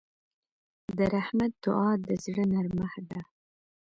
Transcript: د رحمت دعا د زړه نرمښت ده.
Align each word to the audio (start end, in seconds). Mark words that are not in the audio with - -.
د 0.97 0.99
رحمت 1.15 1.51
دعا 1.63 1.91
د 2.07 2.09
زړه 2.23 2.43
نرمښت 2.51 3.03
ده. 3.11 3.21